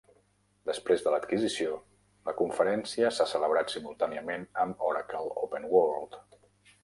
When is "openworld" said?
5.49-6.19